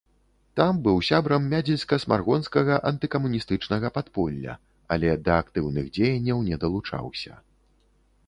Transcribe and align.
Там 0.59 0.77
быў 0.85 0.95
сябрам 1.07 1.43
мядзельска-смаргонскага 1.53 2.79
антыкамуністычнага 2.91 3.87
падполля, 3.99 4.53
але 4.95 5.09
да 5.27 5.35
актыўных 5.45 5.85
дзеянняў 5.99 6.37
не 6.49 6.55
далучаўся. 6.65 7.33